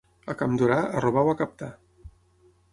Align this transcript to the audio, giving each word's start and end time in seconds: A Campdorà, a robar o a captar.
A 0.33 0.35
Campdorà, 0.39 0.77
a 0.87 1.03
robar 1.05 1.25
o 1.29 1.33
a 1.35 1.37
captar. 1.45 1.71